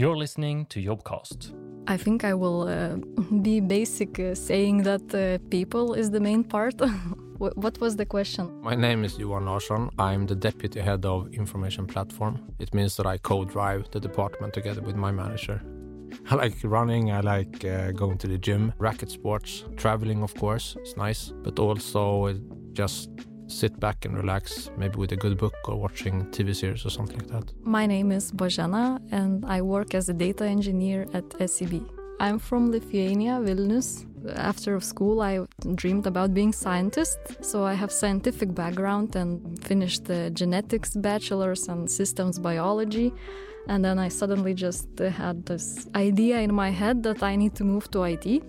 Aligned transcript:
You're 0.00 0.16
listening 0.16 0.64
to 0.70 0.80
Jobcast. 0.80 1.52
I 1.86 1.98
think 1.98 2.24
I 2.24 2.32
will 2.32 2.62
uh, 2.62 2.96
be 3.42 3.60
basic 3.60 4.18
uh, 4.18 4.34
saying 4.34 4.84
that 4.84 5.14
uh, 5.14 5.36
people 5.50 5.92
is 5.92 6.10
the 6.10 6.20
main 6.20 6.42
part. 6.42 6.80
what 7.36 7.78
was 7.82 7.96
the 7.96 8.06
question? 8.06 8.50
My 8.62 8.74
name 8.74 9.04
is 9.04 9.18
Johan 9.18 9.44
Larsson. 9.44 9.90
I'm 9.98 10.24
the 10.24 10.34
deputy 10.34 10.80
head 10.80 11.04
of 11.04 11.28
information 11.34 11.86
platform. 11.86 12.40
It 12.58 12.72
means 12.72 12.96
that 12.96 13.04
I 13.04 13.18
co-drive 13.18 13.90
the 13.90 14.00
department 14.00 14.54
together 14.54 14.80
with 14.80 14.96
my 14.96 15.12
manager. 15.12 15.60
I 16.30 16.34
like 16.34 16.54
running, 16.64 17.12
I 17.12 17.20
like 17.20 17.62
uh, 17.66 17.92
going 17.92 18.16
to 18.18 18.26
the 18.26 18.38
gym, 18.38 18.72
racket 18.78 19.10
sports, 19.10 19.64
traveling 19.76 20.22
of 20.22 20.34
course, 20.34 20.76
it's 20.80 20.96
nice, 20.96 21.30
but 21.42 21.58
also 21.58 22.40
just 22.72 23.10
sit 23.50 23.78
back 23.80 24.04
and 24.04 24.16
relax, 24.16 24.70
maybe 24.76 24.96
with 24.96 25.12
a 25.12 25.16
good 25.16 25.36
book 25.36 25.54
or 25.68 25.76
watching 25.76 26.26
TV 26.26 26.54
series 26.54 26.86
or 26.86 26.90
something 26.90 27.18
like 27.18 27.28
that. 27.28 27.52
My 27.62 27.86
name 27.86 28.12
is 28.12 28.32
Bojana 28.32 29.00
and 29.10 29.44
I 29.44 29.60
work 29.62 29.94
as 29.94 30.08
a 30.08 30.14
data 30.14 30.44
engineer 30.44 31.06
at 31.12 31.24
SEB. 31.50 31.82
I'm 32.20 32.38
from 32.38 32.70
Lithuania, 32.70 33.40
Vilnius. 33.40 34.06
After 34.36 34.78
school, 34.80 35.22
I 35.22 35.40
dreamed 35.74 36.06
about 36.06 36.34
being 36.34 36.52
scientist, 36.52 37.18
so 37.40 37.64
I 37.64 37.72
have 37.72 37.90
scientific 37.90 38.54
background 38.54 39.16
and 39.16 39.58
finished 39.64 40.04
the 40.04 40.30
genetics 40.30 40.94
bachelor's 40.94 41.66
and 41.68 41.90
systems 41.90 42.38
biology. 42.38 43.14
And 43.68 43.82
then 43.82 43.98
I 43.98 44.08
suddenly 44.08 44.52
just 44.52 44.88
had 44.98 45.46
this 45.46 45.88
idea 45.94 46.40
in 46.40 46.54
my 46.54 46.70
head 46.70 47.02
that 47.04 47.22
I 47.22 47.36
need 47.36 47.54
to 47.54 47.64
move 47.64 47.90
to 47.92 48.02
IT. 48.02 48.42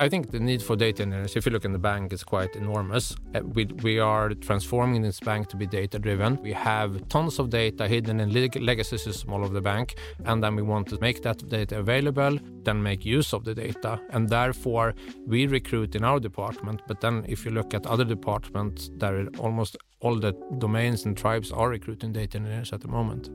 I 0.00 0.08
think 0.08 0.30
the 0.30 0.38
need 0.38 0.62
for 0.62 0.76
data 0.76 1.02
engineers, 1.02 1.34
if 1.34 1.44
you 1.44 1.50
look 1.50 1.64
in 1.64 1.72
the 1.72 1.78
bank, 1.78 2.12
is 2.12 2.22
quite 2.22 2.54
enormous. 2.54 3.16
Uh, 3.34 3.40
we, 3.40 3.64
we 3.82 3.98
are 3.98 4.32
transforming 4.34 5.02
this 5.02 5.18
bank 5.18 5.48
to 5.48 5.56
be 5.56 5.66
data 5.66 5.98
driven. 5.98 6.40
We 6.40 6.52
have 6.52 7.08
tons 7.08 7.40
of 7.40 7.50
data 7.50 7.88
hidden 7.88 8.20
in 8.20 8.32
legacy 8.32 8.96
systems 8.96 9.32
all 9.32 9.44
over 9.44 9.52
the 9.52 9.60
bank, 9.60 9.96
and 10.24 10.40
then 10.42 10.54
we 10.54 10.62
want 10.62 10.86
to 10.90 11.00
make 11.00 11.22
that 11.22 11.48
data 11.48 11.80
available, 11.80 12.38
then 12.62 12.80
make 12.80 13.04
use 13.04 13.32
of 13.32 13.42
the 13.42 13.56
data. 13.56 14.00
And 14.10 14.28
therefore, 14.28 14.94
we 15.26 15.48
recruit 15.48 15.96
in 15.96 16.04
our 16.04 16.20
department. 16.20 16.82
But 16.86 17.00
then, 17.00 17.24
if 17.26 17.44
you 17.44 17.50
look 17.50 17.74
at 17.74 17.84
other 17.84 18.04
departments, 18.04 18.90
there 18.98 19.22
are 19.22 19.26
almost 19.38 19.76
all 19.98 20.14
the 20.14 20.32
domains 20.58 21.06
and 21.06 21.16
tribes 21.16 21.50
are 21.50 21.70
recruiting 21.70 22.12
data 22.12 22.38
engineers 22.38 22.72
at 22.72 22.82
the 22.82 22.88
moment. 22.88 23.30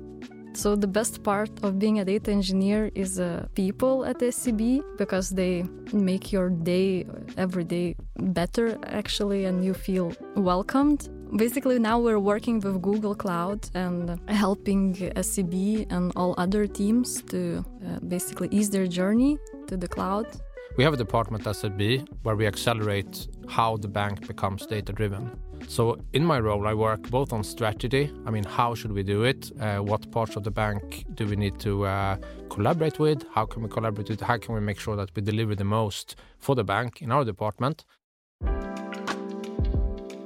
So 0.55 0.75
the 0.75 0.87
best 0.87 1.23
part 1.23 1.49
of 1.63 1.79
being 1.79 1.99
a 1.99 2.05
data 2.05 2.31
engineer 2.31 2.91
is 2.93 3.19
uh, 3.19 3.47
people 3.55 4.05
at 4.05 4.21
SEB 4.33 4.83
because 4.97 5.29
they 5.31 5.65
make 5.91 6.31
your 6.31 6.49
day 6.49 7.05
every 7.37 7.63
day 7.63 7.95
better 8.19 8.77
actually 8.83 9.45
and 9.45 9.65
you 9.65 9.73
feel 9.73 10.13
welcomed. 10.35 11.09
Basically 11.35 11.79
now 11.79 11.97
we're 11.99 12.19
working 12.19 12.59
with 12.59 12.81
Google 12.83 13.15
Cloud 13.15 13.67
and 13.73 14.19
helping 14.29 14.93
SEB 15.19 15.87
and 15.89 16.11
all 16.15 16.35
other 16.37 16.67
teams 16.67 17.23
to 17.23 17.65
uh, 17.85 17.99
basically 18.07 18.47
ease 18.51 18.69
their 18.69 18.85
journey 18.85 19.39
to 19.67 19.75
the 19.75 19.87
cloud. 19.87 20.27
We 20.77 20.83
have 20.83 20.93
a 20.93 20.97
department 20.97 21.47
at 21.47 21.55
SEB 21.55 22.07
where 22.21 22.35
we 22.35 22.45
accelerate 22.45 23.27
how 23.47 23.77
the 23.77 23.87
bank 23.87 24.27
becomes 24.27 24.65
data 24.67 24.93
driven. 24.93 25.31
So 25.67 25.97
in 26.13 26.23
my 26.25 26.39
role, 26.39 26.67
I 26.67 26.73
work 26.73 27.09
both 27.09 27.33
on 27.33 27.43
strategy. 27.43 28.11
I 28.25 28.31
mean, 28.31 28.43
how 28.43 28.75
should 28.75 28.91
we 28.91 29.03
do 29.03 29.23
it? 29.23 29.51
Uh, 29.59 29.77
what 29.77 30.11
parts 30.11 30.35
of 30.35 30.43
the 30.43 30.51
bank 30.51 31.05
do 31.15 31.25
we 31.25 31.35
need 31.35 31.59
to 31.59 31.85
uh, 31.85 32.17
collaborate 32.49 32.99
with? 32.99 33.25
How 33.33 33.45
can 33.45 33.63
we 33.63 33.69
collaborate 33.69 34.09
with? 34.09 34.21
How 34.21 34.37
can 34.37 34.53
we 34.53 34.61
make 34.61 34.79
sure 34.79 34.95
that 34.95 35.09
we 35.15 35.21
deliver 35.21 35.55
the 35.55 35.63
most 35.63 36.15
for 36.39 36.55
the 36.55 36.63
bank 36.63 37.01
in 37.01 37.11
our 37.11 37.25
department? 37.25 37.85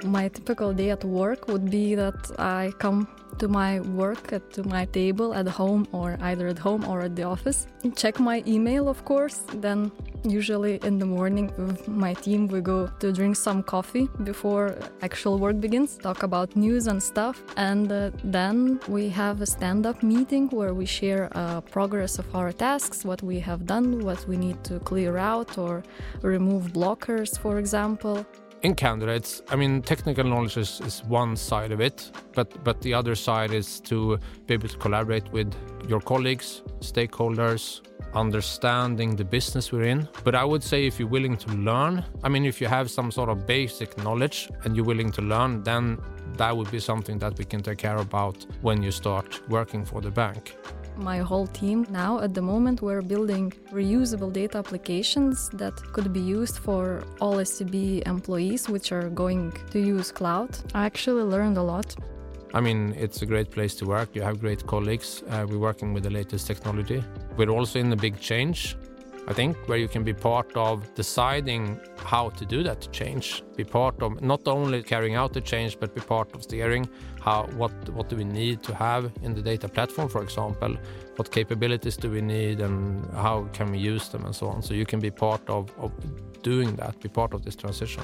My 0.03 0.27
typical 0.27 0.73
day 0.73 0.91
at 0.91 1.03
work 1.03 1.47
would 1.47 1.69
be 1.69 1.95
that 1.95 2.31
I 2.39 2.71
come 2.77 3.07
to 3.39 3.47
my 3.47 3.79
work, 3.79 4.25
to 4.51 4.63
my 4.63 4.85
table 4.85 5.33
at 5.33 5.47
home 5.47 5.87
or 5.91 6.17
either 6.21 6.47
at 6.47 6.59
home 6.59 6.85
or 6.85 7.01
at 7.01 7.15
the 7.15 7.23
office. 7.23 7.67
Check 7.95 8.19
my 8.19 8.43
email, 8.47 8.89
of 8.89 9.03
course. 9.05 9.43
Then, 9.55 9.91
usually 10.23 10.79
in 10.83 10.99
the 10.99 11.05
morning 11.05 11.53
with 11.57 11.87
my 11.87 12.13
team, 12.13 12.47
we 12.47 12.61
go 12.61 12.87
to 12.99 13.11
drink 13.11 13.35
some 13.35 13.63
coffee 13.63 14.09
before 14.23 14.75
actual 15.01 15.37
work 15.37 15.59
begins, 15.59 15.97
talk 15.97 16.23
about 16.23 16.55
news 16.55 16.87
and 16.87 17.01
stuff. 17.01 17.43
And 17.55 17.91
uh, 17.91 18.11
then 18.23 18.79
we 18.87 19.09
have 19.09 19.41
a 19.41 19.45
stand 19.45 19.85
up 19.85 20.03
meeting 20.03 20.49
where 20.49 20.73
we 20.73 20.85
share 20.85 21.29
uh, 21.35 21.61
progress 21.61 22.19
of 22.19 22.35
our 22.35 22.51
tasks, 22.51 23.05
what 23.05 23.21
we 23.21 23.39
have 23.39 23.65
done, 23.65 24.03
what 24.03 24.27
we 24.27 24.37
need 24.37 24.63
to 24.65 24.79
clear 24.79 25.17
out 25.17 25.57
or 25.57 25.83
remove 26.21 26.73
blockers, 26.73 27.37
for 27.37 27.59
example 27.59 28.25
in 28.63 28.75
candidates, 28.75 29.41
I 29.49 29.55
mean, 29.55 29.81
technical 29.81 30.23
knowledge 30.23 30.57
is, 30.57 30.81
is 30.81 31.03
one 31.03 31.35
side 31.35 31.71
of 31.71 31.79
it, 31.79 32.11
but 32.33 32.63
but 32.63 32.81
the 32.81 32.93
other 32.93 33.15
side 33.15 33.51
is 33.51 33.79
to 33.81 34.17
be 34.45 34.53
able 34.53 34.69
to 34.69 34.77
collaborate 34.77 35.31
with 35.31 35.53
your 35.87 36.01
colleagues, 36.01 36.63
stakeholders, 36.79 37.81
understanding 38.13 39.15
the 39.15 39.25
business 39.25 39.71
we're 39.71 39.83
in. 39.83 40.07
But 40.23 40.35
I 40.35 40.43
would 40.43 40.63
say 40.63 40.87
if 40.87 40.99
you're 40.99 41.07
willing 41.07 41.37
to 41.37 41.51
learn, 41.51 42.03
I 42.23 42.29
mean, 42.29 42.45
if 42.45 42.59
you 42.61 42.67
have 42.67 42.89
some 42.89 43.11
sort 43.11 43.29
of 43.29 43.45
basic 43.45 43.97
knowledge 44.03 44.49
and 44.63 44.75
you're 44.75 44.85
willing 44.85 45.11
to 45.13 45.21
learn, 45.21 45.63
then 45.63 45.99
that 46.37 46.55
would 46.55 46.71
be 46.71 46.79
something 46.79 47.19
that 47.19 47.37
we 47.37 47.45
can 47.45 47.61
take 47.61 47.77
care 47.77 47.97
about 47.97 48.45
when 48.61 48.83
you 48.83 48.91
start 48.91 49.41
working 49.49 49.85
for 49.85 50.01
the 50.01 50.11
bank 50.11 50.55
my 50.97 51.19
whole 51.19 51.47
team. 51.47 51.85
Now, 51.89 52.19
at 52.19 52.33
the 52.33 52.41
moment, 52.41 52.81
we're 52.81 53.01
building 53.01 53.53
reusable 53.71 54.31
data 54.31 54.57
applications 54.57 55.49
that 55.53 55.75
could 55.93 56.11
be 56.13 56.19
used 56.19 56.57
for 56.57 57.03
all 57.19 57.43
SEB 57.43 57.75
employees 58.05 58.69
which 58.69 58.91
are 58.91 59.09
going 59.09 59.53
to 59.71 59.79
use 59.79 60.11
cloud. 60.11 60.49
I 60.73 60.85
actually 60.85 61.23
learned 61.23 61.57
a 61.57 61.63
lot. 61.63 61.95
I 62.53 62.61
mean, 62.61 62.95
it's 62.97 63.21
a 63.21 63.25
great 63.25 63.51
place 63.51 63.75
to 63.75 63.85
work. 63.85 64.09
You 64.15 64.21
have 64.21 64.39
great 64.39 64.65
colleagues. 64.65 65.23
Uh, 65.29 65.45
we're 65.49 65.59
working 65.59 65.93
with 65.93 66.03
the 66.03 66.09
latest 66.09 66.47
technology. 66.47 67.03
We're 67.35 67.49
also 67.49 67.79
in 67.79 67.91
a 67.91 67.95
big 67.95 68.19
change. 68.19 68.77
I 69.29 69.33
think, 69.33 69.57
where 69.67 69.77
you 69.77 69.89
can 69.89 70.03
be 70.03 70.13
part 70.13 70.55
of 70.55 70.93
deciding 70.95 71.79
how 71.97 72.29
to 72.29 72.45
do 72.45 72.63
that 72.63 72.87
change, 72.93 73.43
be 73.57 73.65
part 73.65 74.01
of 74.01 74.21
not 74.21 74.47
only 74.47 74.81
carrying 74.81 75.15
out 75.15 75.33
the 75.33 75.41
change, 75.41 75.77
but 75.77 75.93
be 75.93 75.99
part 75.99 76.33
of 76.33 76.43
steering 76.43 76.87
how 77.19 77.43
what 77.57 77.71
what 77.89 78.07
do 78.07 78.15
we 78.15 78.23
need 78.23 78.63
to 78.63 78.73
have 78.73 79.11
in 79.21 79.33
the 79.33 79.41
data 79.41 79.67
platform, 79.67 80.07
for 80.07 80.21
example, 80.23 80.77
what 81.17 81.29
capabilities 81.29 81.97
do 81.97 82.09
we 82.09 82.21
need, 82.21 82.61
and 82.61 83.05
how 83.13 83.49
can 83.51 83.69
we 83.71 83.79
use 83.79 84.07
them, 84.09 84.25
and 84.25 84.33
so 84.33 84.47
on. 84.47 84.61
So 84.61 84.73
you 84.73 84.85
can 84.85 85.01
be 85.01 85.11
part 85.11 85.41
of, 85.49 85.63
of 85.77 85.91
doing 86.41 86.75
that, 86.77 86.97
be 87.01 87.09
part 87.09 87.33
of 87.33 87.43
this 87.43 87.55
transition. 87.55 88.03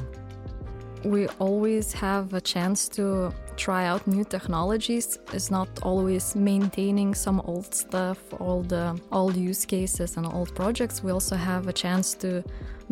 We 1.05 1.27
always 1.39 1.93
have 1.93 2.33
a 2.33 2.41
chance 2.41 2.89
to 2.89 3.33
try 3.57 3.85
out 3.85 4.05
new 4.07 4.23
technologies. 4.23 5.19
It's 5.31 5.51
not 5.51 5.69
always 5.81 6.35
maintaining 6.35 7.15
some 7.15 7.41
old 7.45 7.73
stuff, 7.73 8.19
all 8.39 8.61
the 8.63 8.99
old 9.11 9.35
use 9.35 9.65
cases 9.65 10.17
and 10.17 10.25
old 10.25 10.55
projects. 10.55 11.03
We 11.03 11.11
also 11.11 11.35
have 11.35 11.67
a 11.67 11.73
chance 11.73 12.13
to 12.15 12.43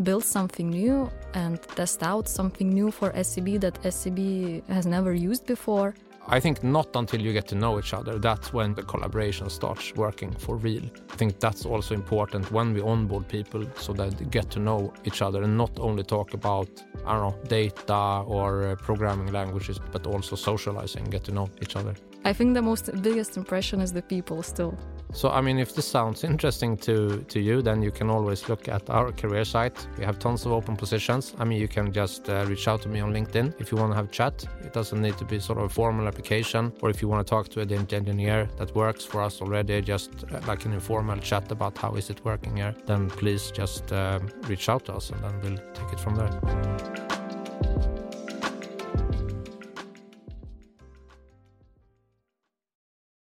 build 0.03 0.23
something 0.23 0.69
new 0.69 1.09
and 1.33 1.61
test 1.75 2.03
out 2.03 2.27
something 2.27 2.69
new 2.69 2.91
for 2.91 3.11
SEB 3.23 3.59
that 3.61 3.77
SEB 3.93 4.63
has 4.67 4.85
never 4.85 5.13
used 5.13 5.45
before. 5.45 5.93
I 6.27 6.39
think 6.39 6.63
not 6.63 6.95
until 6.95 7.19
you 7.19 7.33
get 7.33 7.47
to 7.47 7.55
know 7.55 7.79
each 7.79 7.93
other, 7.93 8.19
that's 8.19 8.53
when 8.53 8.73
the 8.73 8.83
collaboration 8.83 9.49
starts 9.49 9.93
working 9.95 10.31
for 10.31 10.55
real. 10.55 10.83
I 11.11 11.15
think 11.15 11.39
that's 11.39 11.65
also 11.65 11.93
important 11.93 12.51
when 12.51 12.73
we 12.73 12.81
onboard 12.81 13.27
people 13.27 13.65
so 13.75 13.93
that 13.93 14.17
they 14.17 14.25
get 14.25 14.49
to 14.51 14.59
know 14.59 14.93
each 15.03 15.21
other 15.21 15.43
and 15.43 15.57
not 15.57 15.71
only 15.79 16.03
talk 16.03 16.33
about, 16.33 16.69
I 17.05 17.13
don't 17.13 17.21
know, 17.21 17.47
data 17.47 18.23
or 18.25 18.63
uh, 18.63 18.75
programming 18.75 19.31
languages, 19.33 19.79
but 19.91 20.05
also 20.07 20.35
socializing, 20.35 21.05
get 21.05 21.23
to 21.25 21.31
know 21.31 21.49
each 21.61 21.75
other. 21.75 21.95
I 22.23 22.33
think 22.33 22.53
the 22.53 22.61
most 22.61 22.89
biggest 23.01 23.35
impression 23.35 23.81
is 23.81 23.91
the 23.91 24.03
people 24.03 24.43
still. 24.43 24.77
So, 25.13 25.29
I 25.29 25.41
mean, 25.41 25.59
if 25.59 25.75
this 25.75 25.87
sounds 25.87 26.23
interesting 26.31 26.77
to, 26.77 27.23
to 27.27 27.39
you, 27.39 27.61
then 27.61 27.81
you 27.81 27.91
can 27.91 28.09
always 28.09 28.47
look 28.49 28.67
at 28.67 28.89
our 28.89 29.11
career 29.11 29.45
site. 29.45 29.87
We 29.97 30.05
have 30.05 30.19
tons 30.19 30.45
of 30.45 30.51
open 30.51 30.75
positions. 30.75 31.33
I 31.37 31.43
mean, 31.45 31.59
you 31.59 31.67
can 31.67 31.91
just 31.91 32.29
uh, 32.29 32.45
reach 32.47 32.67
out 32.67 32.81
to 32.83 32.89
me 32.89 32.99
on 32.99 33.13
LinkedIn 33.13 33.59
if 33.59 33.71
you 33.71 33.77
want 33.77 33.91
to 33.91 33.95
have 33.95 34.11
chat. 34.11 34.45
It 34.63 34.73
doesn't 34.73 35.01
need 35.01 35.17
to 35.17 35.25
be 35.25 35.39
sort 35.39 35.59
of 35.59 35.65
a 35.65 35.69
formal 35.69 36.07
application. 36.07 36.71
Or 36.81 36.89
if 36.89 37.01
you 37.01 37.07
want 37.07 37.25
to 37.25 37.29
talk 37.29 37.49
to 37.49 37.61
a 37.61 37.65
engineer 37.71 38.49
that 38.57 38.73
works 38.75 39.05
for 39.05 39.21
us 39.21 39.41
already, 39.41 39.81
just 39.81 40.11
uh, 40.31 40.39
like 40.47 40.65
an 40.65 40.73
informal 40.73 41.17
chat 41.17 41.51
about 41.51 41.77
how 41.77 41.93
is 41.93 42.09
it 42.09 42.23
working 42.25 42.57
here, 42.57 42.75
then 42.85 43.09
please 43.09 43.51
just 43.51 43.91
uh, 43.91 44.19
reach 44.47 44.69
out 44.69 44.85
to 44.85 44.93
us 44.93 45.09
and 45.09 45.21
then 45.23 45.41
we'll 45.41 45.73
take 45.73 45.93
it 45.93 45.99
from 45.99 46.15
there. 46.15 47.20